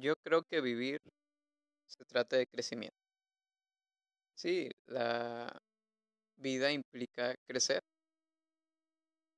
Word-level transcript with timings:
Yo 0.00 0.14
creo 0.24 0.42
que 0.42 0.60
vivir 0.60 0.98
se 1.88 2.04
trata 2.06 2.36
de 2.36 2.46
crecimiento. 2.46 2.96
Sí, 4.34 4.70
la 4.86 5.56
vida 6.36 6.72
implica 6.72 7.34
crecer. 7.48 7.80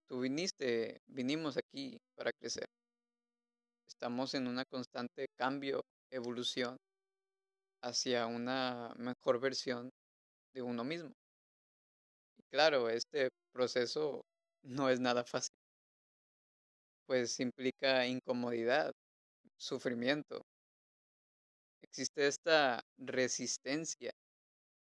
Tú 0.09 0.21
viniste, 0.21 1.01
vinimos 1.09 1.57
aquí 1.57 1.99
para 2.15 2.31
crecer. 2.33 2.67
Estamos 3.89 4.35
en 4.35 4.49
una 4.49 4.65
constante 4.65 5.27
cambio, 5.39 5.83
evolución 6.11 6.77
hacia 7.83 8.27
una 8.27 8.93
mejor 8.97 9.39
versión 9.41 9.91
de 10.55 10.63
uno 10.63 10.85
mismo. 10.85 11.13
Y 12.37 12.43
claro, 12.51 12.91
este 12.91 13.31
proceso 13.53 14.23
no 14.63 14.91
es 14.91 15.01
nada 15.01 15.25
fácil, 15.25 15.55
pues 17.07 17.39
implica 17.41 18.07
incomodidad, 18.07 18.93
sufrimiento. 19.59 20.42
Existe 21.83 22.27
esta 22.27 22.83
resistencia 22.99 24.13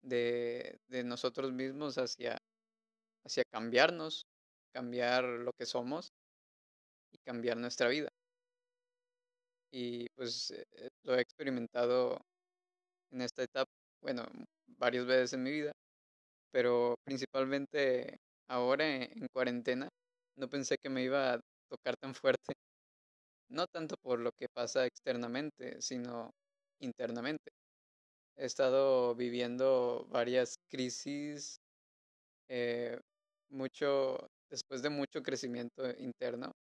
de, 0.03 0.79
nosotros 1.05 1.53
mismos 1.53 1.99
hacia, 1.99 2.39
hacia 3.25 3.45
cambiarnos, 3.51 4.27
cambiar 4.73 5.25
lo 5.25 5.53
que 5.59 5.67
somos 5.67 6.13
y 7.13 7.19
cambiar 7.19 7.57
nuestra 7.57 7.89
vida. 7.89 8.09
Y 9.73 10.07
pues 10.17 10.51
eh, 10.51 10.89
lo 11.05 11.17
he 11.17 11.21
experimentado 11.21 12.19
en 13.11 13.23
esta 13.23 13.43
etapa, 13.43 13.71
bueno, 14.03 14.25
varias 14.79 15.07
veces 15.07 15.33
en 15.35 15.43
mi 15.43 15.51
vida, 15.51 15.73
pero 16.53 16.97
principalmente 17.05 18.19
ahora 18.49 18.87
en, 18.87 19.29
cuarentena, 19.33 19.89
no 20.37 20.49
pensé 20.49 20.77
que 20.79 20.91
me 20.91 21.03
iba 21.03 21.35
a 21.35 21.41
tocar 21.71 21.97
tan 21.97 22.15
fuerte, 22.15 22.55
no 23.49 23.67
tanto 23.67 23.97
por 24.03 24.21
lo 24.21 24.33
que 24.33 24.49
pasa 24.49 24.87
externamente, 24.87 25.81
sino 25.81 26.31
internamente. 26.83 27.51
He 28.37 28.47
estado 28.47 29.15
viviendo 29.15 30.07
varias 30.11 30.57
crisis, 30.71 31.59
eh, 32.49 32.99
mucho, 33.51 34.29
después 34.51 34.83
de 34.83 34.91
mucho 34.91 35.23
crecimiento 35.23 35.91
interno, 35.99 36.53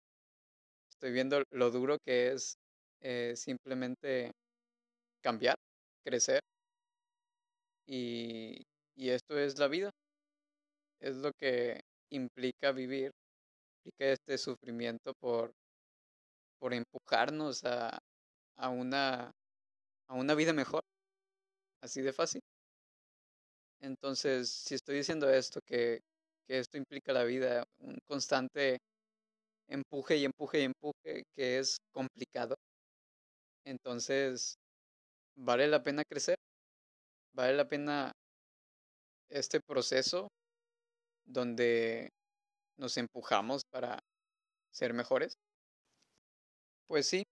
estoy 0.91 1.13
viendo 1.13 1.43
lo 1.51 1.71
duro 1.71 1.99
que 2.05 2.33
es 2.33 2.55
eh, 3.01 3.35
simplemente 3.37 4.33
cambiar 5.23 5.57
crecer. 6.05 6.41
Y, 7.87 8.63
y 8.97 9.11
esto 9.11 9.39
es 9.39 9.59
la 9.59 9.69
vida. 9.69 9.91
Es 11.01 11.17
lo 11.17 11.33
que 11.33 11.81
implica 12.11 12.73
vivir, 12.73 13.11
implica 13.79 14.13
este 14.13 14.37
sufrimiento 14.37 15.15
por, 15.21 15.53
por 16.59 16.75
empujarnos 16.75 17.65
a, 17.65 17.99
a, 18.57 18.69
una, 18.69 19.33
a 20.11 20.15
una 20.15 20.35
vida 20.35 20.53
mejor. 20.53 20.83
Así 21.83 22.01
de 22.03 22.13
fácil. 22.13 22.41
Entonces, 23.81 24.51
si 24.51 24.75
estoy 24.75 24.97
diciendo 24.97 25.29
esto, 25.31 25.61
que, 25.67 26.01
que 26.47 26.59
esto 26.59 26.77
implica 26.77 27.13
la 27.13 27.25
vida, 27.25 27.65
un 27.79 27.99
constante 28.07 28.79
empuje 29.69 30.19
y 30.19 30.27
empuje 30.27 30.61
y 30.61 30.65
empuje 30.65 31.25
que 31.37 31.59
es 31.61 31.79
complicado, 31.93 32.57
entonces 33.65 34.55
vale 35.37 35.69
la 35.69 35.83
pena 35.83 36.05
crecer, 36.09 36.37
vale 37.35 37.55
la 37.57 37.69
pena 37.69 38.13
este 39.31 39.61
proceso 39.61 40.29
donde 41.27 42.11
nos 42.79 42.97
empujamos 42.99 43.63
para 43.71 43.99
ser 44.73 44.95
mejores. 44.95 45.35
Pues 46.87 47.07
sí, 47.07 47.23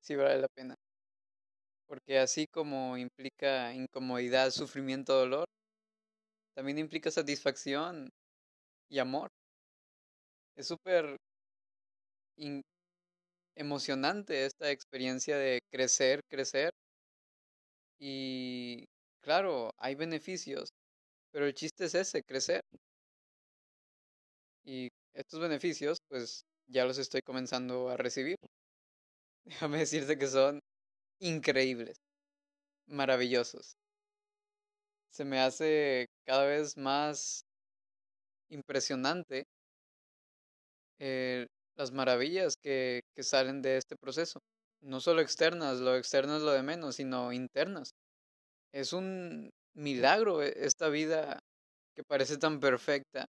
sí 0.00 0.14
vale 0.16 0.38
la 0.40 0.48
pena. 0.48 0.73
Porque 1.86 2.18
así 2.18 2.46
como 2.46 2.96
implica 2.98 3.72
incomodidad, 3.72 4.50
sufrimiento, 4.50 5.14
dolor, 5.14 5.46
también 6.54 6.78
implica 6.78 7.10
satisfacción 7.10 8.10
y 8.90 8.98
amor. 9.00 9.28
Es 10.56 10.66
súper 10.66 11.16
emocionante 13.56 14.44
esta 14.44 14.70
experiencia 14.70 15.36
de 15.36 15.60
crecer, 15.70 16.20
crecer 16.28 16.70
y 17.98 18.84
claro, 19.22 19.70
hay 19.78 19.94
beneficios, 19.94 20.70
pero 21.32 21.46
el 21.46 21.54
chiste 21.54 21.86
es 21.86 21.94
ese, 21.94 22.22
crecer. 22.22 22.62
Y 24.64 24.88
estos 25.14 25.40
beneficios, 25.40 25.98
pues 26.08 26.44
ya 26.66 26.84
los 26.84 26.98
estoy 26.98 27.22
comenzando 27.22 27.88
a 27.88 27.96
recibir. 27.96 28.36
Déjame 29.44 29.78
decirte 29.78 30.18
que 30.18 30.26
son 30.26 30.60
increíbles, 31.20 31.96
maravillosos. 32.86 33.76
Se 35.10 35.24
me 35.24 35.40
hace 35.40 36.06
cada 36.26 36.44
vez 36.46 36.76
más 36.76 37.44
impresionante 38.50 39.44
eh, 40.98 41.46
las 41.76 41.92
maravillas 41.92 42.54
que, 42.62 43.02
que 43.14 43.22
salen 43.22 43.62
de 43.62 43.76
este 43.78 43.96
proceso 43.96 44.40
no 44.84 45.00
solo 45.00 45.20
externas, 45.22 45.80
lo 45.80 45.96
externo 45.96 46.36
es 46.36 46.42
lo 46.42 46.52
de 46.52 46.62
menos, 46.62 46.96
sino 46.96 47.32
internas. 47.32 47.92
Es 48.72 48.92
un 48.92 49.50
milagro 49.74 50.42
e, 50.42 50.54
esta 50.66 50.88
vida 50.88 51.40
que 51.96 52.04
parece 52.04 52.38
tan 52.38 52.60
perfecta, 52.60 53.26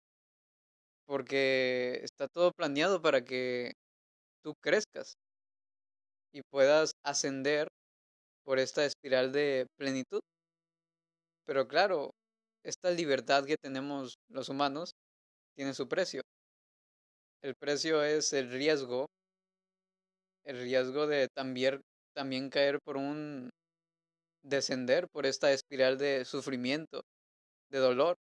porque 1.05 1.99
está 2.03 2.27
todo 2.27 2.51
planeado 2.53 3.01
para 3.01 3.23
que 3.23 3.73
tú 4.43 4.53
crezcas 4.61 5.15
y 6.33 6.41
puedas 6.49 6.91
ascender 7.03 7.67
por 8.43 8.59
esta 8.59 8.85
espiral 8.85 9.31
de 9.31 9.67
plenitud. 9.77 10.21
Pero 11.45 11.67
claro, 11.67 12.11
esta 12.63 12.91
libertad 12.91 13.45
que 13.45 13.57
tenemos 13.57 14.15
los 14.29 14.49
humanos 14.49 14.91
tiene 15.55 15.73
su 15.73 15.87
precio. 15.87 16.21
El 17.43 17.55
precio 17.55 18.03
es 18.03 18.33
el 18.33 18.51
riesgo 18.51 19.07
el 20.43 20.61
riesgo 20.61 21.07
de 21.07 21.27
también, 21.33 21.81
también 22.13 22.49
caer 22.49 22.79
por 22.83 22.97
un 22.97 23.49
descender 24.43 25.07
por 25.11 25.25
esta 25.25 25.51
espiral 25.51 25.97
de 25.97 26.25
sufrimiento, 26.25 27.01
de 27.69 27.79
dolor 27.79 28.15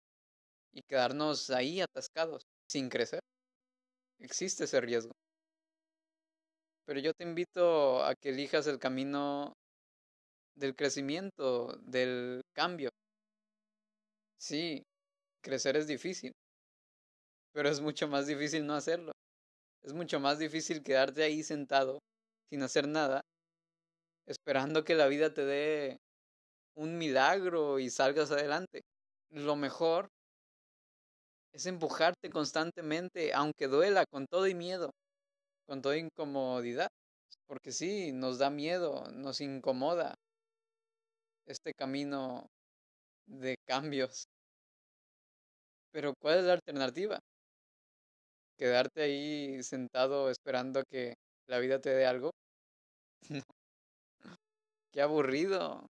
y 0.73 0.81
quedarnos 0.83 1.49
ahí 1.49 1.81
atascados 1.81 2.43
sin 2.69 2.89
crecer. 2.89 3.21
Existe 4.19 4.65
ese 4.65 4.81
riesgo. 4.81 5.13
Pero 6.85 6.99
yo 6.99 7.13
te 7.13 7.23
invito 7.23 8.03
a 8.03 8.15
que 8.15 8.29
elijas 8.29 8.67
el 8.67 8.79
camino 8.79 9.53
del 10.55 10.75
crecimiento, 10.75 11.77
del 11.81 12.41
cambio. 12.53 12.89
Sí, 14.37 14.83
crecer 15.41 15.77
es 15.77 15.87
difícil, 15.87 16.33
pero 17.53 17.69
es 17.69 17.81
mucho 17.81 18.07
más 18.07 18.27
difícil 18.27 18.65
no 18.65 18.73
hacerlo. 18.75 19.11
Es 19.83 19.93
mucho 19.93 20.19
más 20.19 20.39
difícil 20.39 20.83
quedarte 20.83 21.23
ahí 21.23 21.43
sentado 21.43 21.99
sin 22.49 22.63
hacer 22.63 22.87
nada, 22.87 23.21
esperando 24.27 24.83
que 24.83 24.95
la 24.95 25.07
vida 25.07 25.33
te 25.33 25.45
dé 25.45 25.97
un 26.75 26.97
milagro 26.97 27.79
y 27.79 27.89
salgas 27.89 28.31
adelante. 28.31 28.81
Lo 29.31 29.55
mejor 29.55 30.07
es 31.53 31.65
empujarte 31.65 32.29
constantemente, 32.29 33.33
aunque 33.33 33.67
duela, 33.67 34.05
con 34.05 34.25
todo 34.27 34.47
y 34.47 34.55
miedo, 34.55 34.91
con 35.71 35.81
toda 35.81 35.95
incomodidad. 35.97 36.89
Porque 37.47 37.71
sí, 37.71 38.11
nos 38.11 38.39
da 38.39 38.49
miedo, 38.49 39.09
nos 39.13 39.39
incomoda 39.39 40.15
este 41.45 41.73
camino 41.73 42.49
de 43.25 43.55
cambios. 43.65 44.25
Pero 45.93 46.13
¿cuál 46.21 46.39
es 46.39 46.43
la 46.43 46.53
alternativa? 46.53 47.19
Quedarte 48.57 49.03
ahí 49.03 49.63
sentado 49.63 50.29
esperando 50.29 50.83
que 50.91 51.13
la 51.47 51.59
vida 51.59 51.79
te 51.79 51.91
dé 51.91 52.05
algo. 52.05 52.31
Qué 54.91 55.01
aburrido. 55.01 55.87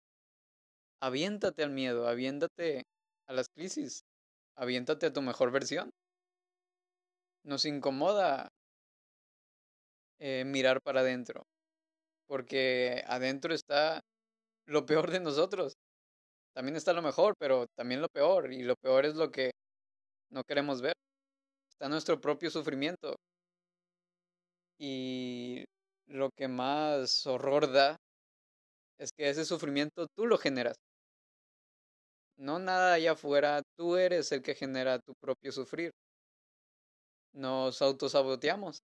Aviéntate 1.01 1.63
al 1.63 1.72
miedo, 1.72 2.07
aviéntate 2.07 2.84
a 3.27 3.34
las 3.34 3.48
crisis, 3.50 4.01
aviéntate 4.56 5.07
a 5.07 5.13
tu 5.13 5.24
mejor 5.24 5.51
versión. 5.51 5.89
Nos 7.44 7.66
incomoda 7.66 8.51
eh, 10.21 10.45
mirar 10.45 10.81
para 10.83 11.01
adentro, 11.01 11.44
porque 12.27 13.03
adentro 13.07 13.53
está 13.56 14.01
lo 14.68 14.85
peor 14.85 15.12
de 15.12 15.19
nosotros. 15.19 15.73
También 16.56 16.75
está 16.77 16.94
lo 16.94 17.01
mejor, 17.01 17.35
pero 17.39 17.65
también 17.75 18.01
lo 18.01 18.09
peor, 18.09 18.53
y 18.53 18.63
lo 18.63 18.75
peor 18.75 19.06
es 19.06 19.15
lo 19.15 19.31
que 19.31 19.51
no 20.31 20.44
queremos 20.44 20.81
ver. 20.81 20.94
Está 21.71 21.89
nuestro 21.89 22.21
propio 22.21 22.51
sufrimiento. 22.51 23.15
Y 24.79 25.65
lo 26.07 26.29
que 26.38 26.47
más 26.47 27.25
horror 27.25 27.71
da 27.71 27.97
es 29.00 29.09
que 29.17 29.29
ese 29.29 29.45
sufrimiento 29.45 30.07
tú 30.15 30.27
lo 30.27 30.38
generas. 30.38 30.75
No 32.38 32.59
nada 32.59 32.94
allá 32.94 33.13
afuera, 33.13 33.62
tú 33.77 33.95
eres 33.95 34.31
el 34.31 34.41
que 34.41 34.56
genera 34.56 35.00
tu 35.00 35.13
propio 35.21 35.51
sufrir. 35.51 35.91
Nos 37.33 37.81
autosaboteamos. 37.81 38.79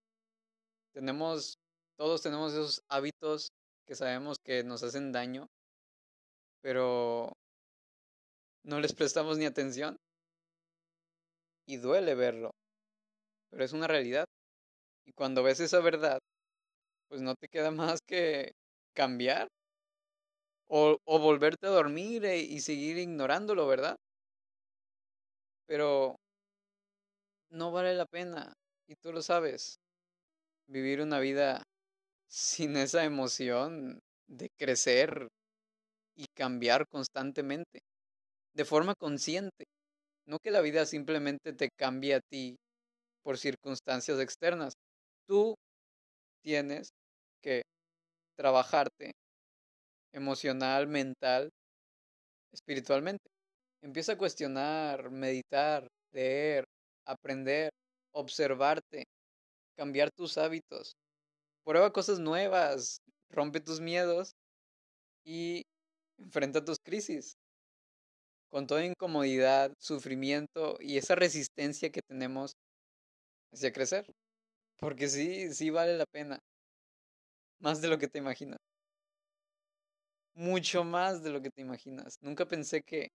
Tenemos, 0.98 1.60
todos 1.96 2.24
tenemos 2.24 2.54
esos 2.54 2.82
hábitos 2.90 3.50
que 3.86 3.94
sabemos 3.94 4.38
que 4.44 4.64
nos 4.64 4.82
hacen 4.82 5.12
daño, 5.12 5.46
pero 6.62 7.34
no 8.64 8.80
les 8.80 8.94
prestamos 8.94 9.38
ni 9.38 9.46
atención. 9.46 9.98
Y 11.68 11.78
duele 11.78 12.16
verlo, 12.16 12.50
pero 13.52 13.64
es 13.64 13.74
una 13.74 13.88
realidad. 13.88 14.26
Y 15.06 15.14
cuando 15.14 15.44
ves 15.44 15.60
esa 15.60 15.82
verdad, 15.82 16.20
pues 17.10 17.22
no 17.22 17.36
te 17.36 17.48
queda 17.50 17.72
más 18.00 18.00
que 18.08 18.54
cambiar 18.96 19.50
o, 20.70 20.98
o 21.06 21.20
volverte 21.20 21.68
a 21.68 21.72
dormir 21.80 22.26
e, 22.26 22.38
y 22.40 22.60
seguir 22.62 22.98
ignorándolo, 22.98 23.68
¿verdad? 23.68 23.98
Pero 25.68 26.18
no 27.50 27.72
vale 27.72 27.94
la 27.94 28.06
pena, 28.06 28.54
y 28.88 28.96
tú 28.96 29.12
lo 29.12 29.22
sabes, 29.22 29.80
vivir 30.68 31.02
una 31.02 31.20
vida 31.20 31.64
sin 32.30 32.76
esa 32.78 33.04
emoción 33.04 34.00
de 34.28 34.50
crecer 34.58 35.28
y 36.16 36.26
cambiar 36.36 36.86
constantemente, 36.90 37.80
de 38.54 38.66
forma 38.66 38.94
consciente. 38.96 39.66
No 40.28 40.40
que 40.40 40.52
la 40.52 40.62
vida 40.62 40.86
simplemente 40.86 41.54
te 41.54 41.70
cambie 41.78 42.16
a 42.16 42.22
ti 42.30 42.58
por 43.24 43.38
circunstancias 43.38 44.20
externas. 44.20 44.74
Tú 45.28 45.56
tienes 46.44 46.90
que 47.42 47.64
trabajarte 48.38 49.14
emocional, 50.14 50.88
mental, 50.88 51.50
espiritualmente. 52.54 53.30
Empieza 53.82 54.14
a 54.14 54.18
cuestionar, 54.18 55.12
meditar, 55.12 55.88
leer, 56.12 56.66
aprender, 57.06 57.70
observarte, 58.14 59.06
cambiar 59.78 60.12
tus 60.12 60.38
hábitos. 60.38 60.96
Prueba 61.66 61.94
cosas 61.94 62.20
nuevas, 62.20 63.00
rompe 63.30 63.60
tus 63.62 63.80
miedos 63.82 64.34
y 65.26 65.64
enfrenta 66.20 66.66
tus 66.66 66.78
crisis. 66.84 67.36
Con 68.50 68.66
toda 68.68 68.86
incomodidad, 68.86 69.74
sufrimiento 69.80 70.78
y 70.80 70.98
esa 70.98 71.16
resistencia 71.16 71.92
que 71.92 72.02
tenemos 72.02 72.54
hacia 73.54 73.74
crecer. 73.74 74.06
Porque 74.80 75.08
sí, 75.10 75.54
sí 75.54 75.70
vale 75.70 75.98
la 75.98 76.06
pena. 76.06 76.40
Más 77.60 77.82
de 77.82 77.88
lo 77.88 77.98
que 78.00 78.08
te 78.08 78.18
imaginas. 78.20 78.58
Mucho 80.36 80.84
más 80.84 81.24
de 81.24 81.32
lo 81.32 81.42
que 81.42 81.50
te 81.50 81.62
imaginas. 81.62 82.16
Nunca 82.22 82.46
pensé 82.48 82.82
que 82.82 83.10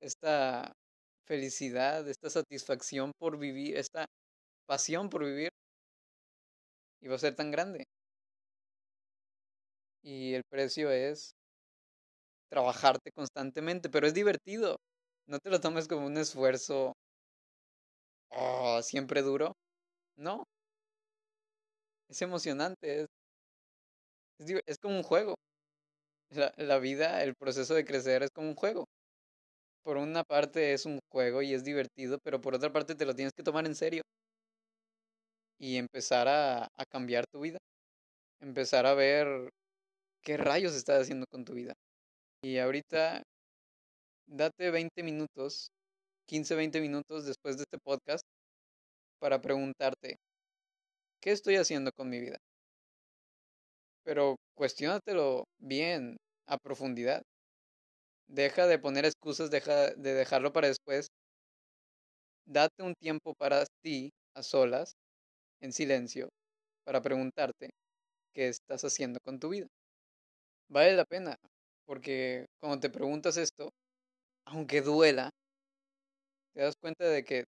esta 0.00 0.72
felicidad, 1.26 2.08
esta 2.08 2.30
satisfacción 2.30 3.12
por 3.18 3.38
vivir, 3.38 3.76
esta 3.76 4.06
pasión 4.66 5.08
por 5.10 5.24
vivir, 5.24 5.50
iba 7.00 7.14
a 7.14 7.18
ser 7.18 7.34
tan 7.34 7.50
grande. 7.50 7.84
Y 10.02 10.34
el 10.34 10.42
precio 10.44 10.90
es 10.90 11.32
trabajarte 12.50 13.10
constantemente, 13.12 13.88
pero 13.90 14.06
es 14.06 14.14
divertido. 14.14 14.76
No 15.26 15.38
te 15.38 15.50
lo 15.50 15.60
tomes 15.60 15.88
como 15.88 16.06
un 16.06 16.16
esfuerzo 16.16 16.94
oh, 18.30 18.80
siempre 18.82 19.22
duro. 19.22 19.54
No. 20.16 20.44
Es 22.08 22.22
emocionante, 22.22 23.02
es, 23.02 23.06
es, 24.66 24.78
como 24.78 24.96
un 24.96 25.02
juego. 25.02 25.34
La, 26.30 26.52
la 26.56 26.78
vida, 26.78 27.22
el 27.22 27.34
proceso 27.34 27.74
de 27.74 27.84
crecer 27.84 28.22
es 28.22 28.30
como 28.30 28.48
un 28.48 28.54
juego. 28.54 28.86
Por 29.82 29.96
una 29.96 30.24
parte 30.24 30.72
es 30.72 30.84
un 30.86 30.98
juego 31.10 31.42
y 31.42 31.54
es 31.54 31.64
divertido, 31.64 32.18
pero 32.22 32.40
por 32.40 32.54
otra 32.54 32.72
parte 32.72 32.94
te 32.94 33.06
lo 33.06 33.14
tienes 33.14 33.32
que 33.34 33.42
tomar 33.42 33.66
en 33.66 33.74
serio. 33.74 34.02
Y 35.58 35.76
empezar 35.76 36.28
a, 36.28 36.68
cambiar 36.90 37.24
tu 37.26 37.40
vida. 37.40 37.58
Empezar 38.40 38.86
a 38.86 38.94
ver 38.94 39.50
qué 40.22 40.36
rayos 40.36 40.74
estás 40.74 41.02
haciendo 41.02 41.26
con 41.30 41.44
tu 41.44 41.54
vida. 41.54 41.74
Y 42.42 42.58
ahorita, 42.58 43.22
date 44.26 44.70
20 44.70 45.02
minutos, 45.02 45.70
15, 46.28 46.54
20 46.54 46.80
minutos 46.80 47.24
después 47.26 47.56
de 47.56 47.64
este 47.64 47.78
podcast 47.78 48.24
para 49.18 49.40
preguntarte, 49.40 50.16
¿qué 51.20 51.32
estoy 51.32 51.56
haciendo 51.56 51.90
con 51.92 52.08
mi 52.10 52.20
vida? 52.20 52.38
Pero 54.04 54.36
cuestionatelo 54.54 55.44
bien, 55.58 56.16
a 56.46 56.58
profundidad. 56.58 57.22
Deja 58.28 58.66
de 58.66 58.78
poner 58.78 59.04
excusas, 59.04 59.50
deja 59.50 59.92
de 59.94 60.14
dejarlo 60.14 60.52
para 60.52 60.68
después. 60.68 61.08
Date 62.46 62.82
un 62.82 62.94
tiempo 62.94 63.34
para 63.34 63.64
ti, 63.82 64.10
a 64.34 64.42
solas, 64.42 64.92
en 65.60 65.72
silencio, 65.72 66.28
para 66.84 67.02
preguntarte 67.02 67.70
qué 68.34 68.48
estás 68.48 68.84
haciendo 68.84 69.20
con 69.24 69.40
tu 69.40 69.50
vida. 69.50 69.68
Vale 70.68 70.94
la 70.94 71.04
pena, 71.04 71.36
porque 71.86 72.46
cuando 72.60 72.80
te 72.80 72.90
preguntas 72.90 73.36
esto, 73.36 73.70
aunque 74.46 74.82
duela, 74.82 75.30
te 76.54 76.62
das 76.62 76.74
cuenta 76.80 77.04
de 77.08 77.24
que 77.24 77.44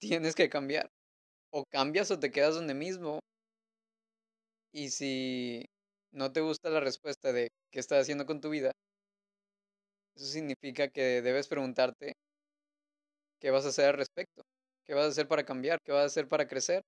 tienes 0.00 0.34
que 0.34 0.48
cambiar. 0.50 0.88
O 1.52 1.64
cambias 1.66 2.10
o 2.12 2.20
te 2.20 2.30
quedas 2.32 2.54
donde 2.56 2.74
mismo. 2.74 3.20
Y 4.72 4.90
si 4.90 5.66
no 6.12 6.32
te 6.32 6.40
gusta 6.40 6.70
la 6.70 6.80
respuesta 6.80 7.32
de 7.32 7.48
qué 7.72 7.80
estás 7.80 8.02
haciendo 8.02 8.26
con 8.26 8.40
tu 8.40 8.50
vida, 8.50 8.72
eso 10.16 10.26
significa 10.26 10.88
que 10.88 11.22
debes 11.22 11.48
preguntarte 11.48 12.14
qué 13.40 13.50
vas 13.50 13.64
a 13.66 13.68
hacer 13.68 13.86
al 13.86 13.94
respecto, 13.96 14.42
qué 14.84 14.94
vas 14.94 15.04
a 15.06 15.08
hacer 15.08 15.28
para 15.28 15.44
cambiar, 15.44 15.78
qué 15.84 15.92
vas 15.92 16.02
a 16.02 16.06
hacer 16.06 16.28
para 16.28 16.46
crecer 16.46 16.82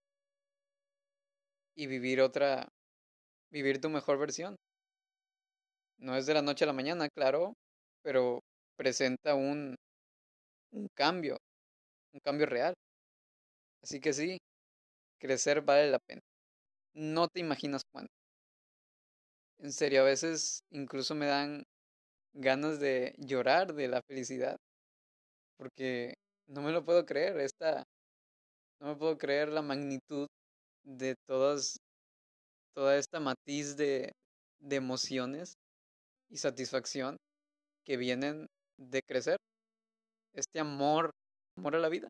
y 1.79 1.87
vivir 1.87 2.21
otra, 2.21 2.69
vivir 3.53 3.81
tu 3.81 3.91
mejor 3.91 4.19
versión. 4.19 4.57
No 6.01 6.17
es 6.17 6.27
de 6.27 6.35
la 6.35 6.43
noche 6.43 6.65
a 6.65 6.67
la 6.67 6.73
mañana, 6.73 7.09
claro, 7.09 7.55
pero 8.03 8.41
presenta 8.77 9.35
un, 9.35 9.77
un 10.73 10.89
cambio, 10.95 11.39
un 12.15 12.21
cambio 12.21 12.47
real. 12.47 12.75
Así 13.83 14.01
que 14.01 14.13
sí, 14.13 14.39
crecer 15.21 15.63
vale 15.63 15.91
la 15.91 15.99
pena. 16.01 16.21
No 16.95 17.29
te 17.29 17.41
imaginas 17.41 17.83
cuánto. 17.93 18.13
En 19.61 19.73
serio, 19.73 20.01
a 20.03 20.05
veces 20.05 20.63
incluso 20.71 21.15
me 21.15 21.27
dan 21.27 21.65
ganas 22.35 22.81
de 22.81 23.15
llorar 23.19 23.75
de 23.75 23.89
la 23.89 24.03
felicidad. 24.03 24.59
Porque 25.57 26.15
no 26.49 26.63
me 26.63 26.73
lo 26.73 26.85
puedo 26.85 27.05
creer, 27.05 27.39
esta, 27.41 27.85
no 28.81 28.89
me 28.89 28.97
puedo 28.97 29.19
creer 29.19 29.51
la 29.51 29.63
magnitud 29.63 30.29
de 30.89 31.17
todas, 31.27 31.79
toda 32.75 32.97
esta 32.97 33.21
matiz 33.21 33.77
de, 33.77 34.13
de 34.61 34.77
emociones 34.77 35.55
y 36.31 36.39
satisfacción 36.39 37.19
que 37.85 37.97
vienen 37.97 38.47
de 38.79 39.03
crecer. 39.03 39.39
Este 40.35 40.61
amor, 40.61 41.11
amor 41.57 41.77
a 41.77 41.79
la 41.79 41.89
vida. 41.89 42.09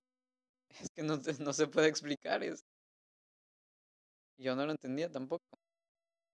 Es 0.80 0.88
que 0.94 1.02
no, 1.02 1.18
no 1.40 1.52
se 1.52 1.66
puede 1.66 1.88
explicar. 1.88 2.42
Es, 2.44 2.60
yo 4.38 4.54
no 4.54 4.64
lo 4.64 4.72
entendía 4.72 5.10
tampoco. 5.10 5.44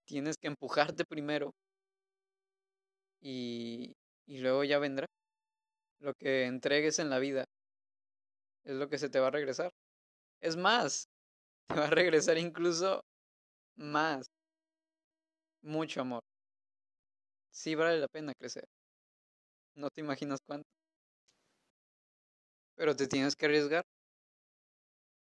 Tienes 0.05 0.35
que 0.37 0.47
empujarte 0.47 1.03
primero 1.05 1.51
y, 3.21 3.93
y 4.27 4.39
luego 4.39 4.63
ya 4.63 4.77
vendrá. 4.77 5.07
Lo 5.99 6.13
que 6.13 6.45
entregues 6.45 6.99
en 6.99 7.09
la 7.09 7.19
vida 7.19 7.45
es 8.65 8.75
lo 8.75 8.89
que 8.89 8.97
se 8.97 9.09
te 9.09 9.19
va 9.19 9.27
a 9.27 9.31
regresar. 9.31 9.71
Es 10.41 10.57
más, 10.57 11.07
te 11.75 11.75
va 11.75 11.85
a 11.87 11.89
regresar 11.89 12.37
incluso 12.37 13.01
más. 13.77 14.27
Mucho 15.63 15.99
amor 16.01 16.21
sí 17.55 17.73
vale 17.75 17.99
la 17.99 18.07
pena 18.07 18.33
crecer. 18.33 18.65
No 19.77 19.89
te 19.89 20.01
imaginas 20.01 20.39
cuánto. 20.45 20.67
Pero 22.75 22.95
te 22.95 23.07
tienes 23.07 23.35
que 23.35 23.45
arriesgar. 23.47 23.83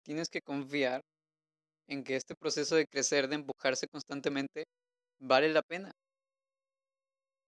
Tienes 0.03 0.29
que 0.29 0.41
confiar 0.41 1.01
en 1.87 2.03
que 2.03 2.15
este 2.15 2.35
proceso 2.35 2.75
de 2.75 2.87
crecer, 2.87 3.27
de 3.29 3.35
empujarse 3.35 3.87
constantemente, 3.87 4.65
vale 5.19 5.49
la 5.49 5.61
pena. 5.63 5.91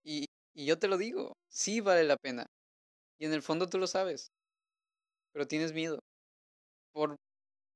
Y, 0.03 0.25
y 0.53 0.65
yo 0.65 0.77
te 0.79 0.87
lo 0.87 0.97
digo, 0.97 1.33
sí 1.49 1.81
vale 1.81 2.03
la 2.05 2.17
pena. 2.17 2.45
Y 3.19 3.25
en 3.25 3.33
el 3.33 3.41
fondo 3.43 3.67
tú 3.67 3.77
lo 3.79 3.87
sabes. 3.87 4.29
Pero 5.31 5.47
tienes 5.47 5.73
miedo. 5.73 5.99
Por 6.93 7.15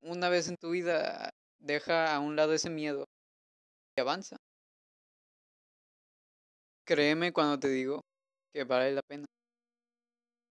una 0.01 0.29
vez 0.29 0.47
en 0.49 0.55
tu 0.57 0.71
vida, 0.71 1.31
deja 1.59 2.15
a 2.15 2.19
un 2.19 2.35
lado 2.35 2.53
ese 2.53 2.69
miedo 2.69 3.05
y 3.97 4.01
avanza. 4.01 4.37
Créeme 6.85 7.31
cuando 7.31 7.59
te 7.59 7.69
digo 7.69 8.01
que 8.53 8.63
vale 8.63 8.91
la 8.93 9.01
pena. 9.07 9.25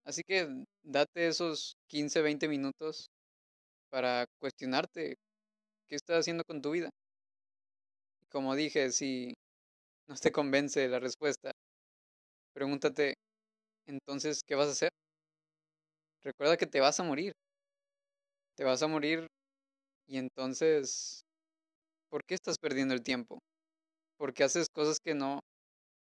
Así 0.04 0.22
que 0.26 0.48
date 0.82 1.28
esos 1.28 1.76
15, 1.88 2.22
20 2.22 2.48
minutos 2.48 3.08
para 3.90 4.26
cuestionarte 4.40 5.16
qué 5.88 5.96
estás 5.96 6.20
haciendo 6.20 6.44
con 6.44 6.62
tu 6.62 6.72
vida. 6.72 6.90
Como 8.30 8.54
dije, 8.54 8.90
si 8.92 9.34
no 10.08 10.16
te 10.16 10.32
convence 10.32 10.88
la 10.88 11.00
respuesta, 11.00 11.52
pregúntate, 12.54 13.14
entonces, 13.86 14.42
¿qué 14.46 14.54
vas 14.54 14.68
a 14.68 14.72
hacer? 14.72 14.90
Recuerda 16.22 16.56
que 16.56 16.66
te 16.66 16.80
vas 16.80 17.00
a 17.00 17.04
morir. 17.04 17.32
Te 18.56 18.64
vas 18.64 18.82
a 18.82 18.88
morir 18.88 19.26
y 20.08 20.18
entonces, 20.18 21.22
¿por 22.10 22.22
qué 22.24 22.34
estás 22.34 22.58
perdiendo 22.58 22.94
el 22.94 23.02
tiempo? 23.02 23.40
porque 24.18 24.44
haces 24.44 24.68
cosas 24.68 24.98
que 25.00 25.14
no, 25.14 25.40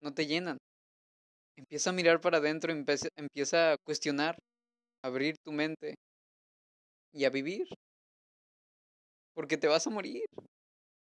no 0.01 0.13
te 0.13 0.25
llenan. 0.27 0.57
Empieza 1.57 1.91
a 1.91 1.93
mirar 1.93 2.21
para 2.21 2.37
adentro, 2.39 2.71
empieza, 2.71 3.73
a 3.73 3.77
cuestionar, 3.85 4.37
abrir 5.03 5.35
tu 5.43 5.51
mente 5.51 5.95
y 7.13 7.25
a 7.25 7.29
vivir. 7.29 7.67
Porque 9.33 9.57
te 9.57 9.67
vas 9.67 9.85
a 9.87 9.89
morir. 9.89 10.25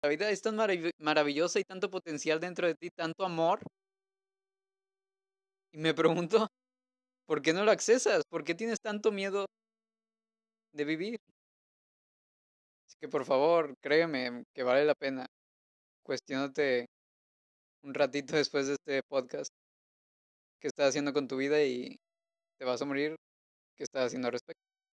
La 0.04 0.10
vida 0.10 0.30
es 0.30 0.42
tan 0.42 0.56
maravillosa 1.00 1.60
y 1.60 1.64
tanto 1.64 1.90
potencial 1.90 2.40
dentro 2.40 2.68
de 2.68 2.76
ti, 2.76 2.90
tanto 2.90 3.26
amor. 3.26 3.62
Y 5.74 5.78
me 5.78 5.94
pregunto, 5.94 6.48
¿por 7.28 7.42
qué 7.42 7.54
no 7.54 7.64
lo 7.64 7.72
accesas? 7.72 8.24
¿Por 8.30 8.44
qué 8.44 8.56
tienes 8.56 8.80
tanto 8.82 9.12
miedo 9.12 9.46
de 10.74 10.86
vivir? 10.86 11.18
Que 13.02 13.08
por 13.08 13.26
favor, 13.26 13.76
créeme 13.82 14.44
que 14.54 14.64
vale 14.64 14.86
la 14.86 14.96
pena. 14.96 15.26
Cuestiónate 16.04 16.88
un 17.84 17.94
ratito 17.94 18.36
después 18.36 18.68
de 18.68 18.74
este 18.74 19.02
podcast. 19.08 19.52
¿Qué 20.60 20.68
estás 20.68 20.90
haciendo 20.90 21.14
con 21.14 21.28
tu 21.28 21.38
vida 21.38 21.64
y 21.64 21.98
te 22.60 22.66
vas 22.66 22.82
a 22.82 22.86
morir? 22.86 23.16
¿Qué 23.78 23.84
estás 23.86 24.08
haciendo 24.08 24.28
al 24.30 24.34
respecto? 24.34 24.65